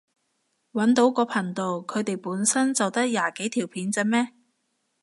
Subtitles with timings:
[0.71, 4.29] 搵到個頻道，佢哋本身就得廿幾條片咋咩？